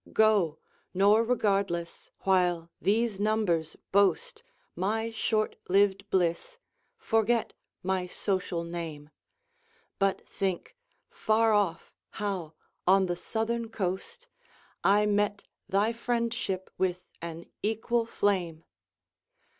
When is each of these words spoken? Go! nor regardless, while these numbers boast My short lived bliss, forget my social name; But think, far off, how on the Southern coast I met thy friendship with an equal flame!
Go! 0.13 0.57
nor 0.95 1.23
regardless, 1.23 2.09
while 2.21 2.71
these 2.81 3.19
numbers 3.19 3.75
boast 3.91 4.41
My 4.75 5.11
short 5.11 5.57
lived 5.69 6.09
bliss, 6.09 6.57
forget 6.97 7.53
my 7.83 8.07
social 8.07 8.63
name; 8.63 9.11
But 9.99 10.27
think, 10.27 10.75
far 11.11 11.53
off, 11.53 11.93
how 12.13 12.55
on 12.87 13.05
the 13.05 13.15
Southern 13.15 13.69
coast 13.69 14.27
I 14.83 15.05
met 15.05 15.43
thy 15.69 15.93
friendship 15.93 16.71
with 16.79 17.05
an 17.21 17.45
equal 17.61 18.07
flame! 18.07 18.63